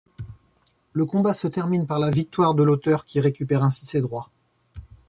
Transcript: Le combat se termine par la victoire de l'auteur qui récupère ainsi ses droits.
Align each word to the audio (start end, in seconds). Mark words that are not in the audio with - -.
Le 0.93 1.05
combat 1.05 1.35
se 1.35 1.45
termine 1.47 1.85
par 1.85 1.99
la 1.99 2.09
victoire 2.09 2.55
de 2.55 2.63
l'auteur 2.63 3.05
qui 3.05 3.19
récupère 3.19 3.61
ainsi 3.61 3.85
ses 3.85 4.01
droits. 4.01 4.31